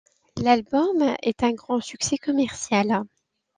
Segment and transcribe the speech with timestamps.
[0.37, 3.03] L'album est un grand succès commercial.